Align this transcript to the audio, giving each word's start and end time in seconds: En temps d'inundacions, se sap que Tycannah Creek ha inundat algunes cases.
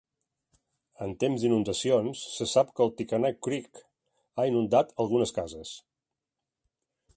En 1.07 1.11
temps 1.23 1.43
d'inundacions, 1.43 2.23
se 2.37 2.47
sap 2.53 2.71
que 2.79 2.87
Tycannah 3.01 3.33
Creek 3.49 3.83
ha 3.85 4.49
inundat 4.53 4.97
algunes 5.05 5.37
cases. 5.39 5.77